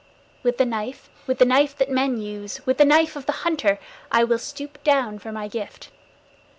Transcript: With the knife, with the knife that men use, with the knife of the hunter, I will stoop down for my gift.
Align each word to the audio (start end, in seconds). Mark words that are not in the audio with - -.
With 0.41 0.57
the 0.57 0.65
knife, 0.65 1.11
with 1.27 1.37
the 1.37 1.45
knife 1.45 1.77
that 1.77 1.87
men 1.91 2.17
use, 2.17 2.65
with 2.65 2.79
the 2.79 2.85
knife 2.85 3.15
of 3.15 3.27
the 3.27 3.31
hunter, 3.45 3.77
I 4.11 4.23
will 4.23 4.39
stoop 4.39 4.83
down 4.83 5.19
for 5.19 5.31
my 5.31 5.47
gift. 5.47 5.89